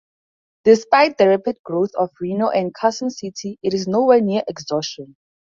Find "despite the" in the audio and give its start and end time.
0.63-1.27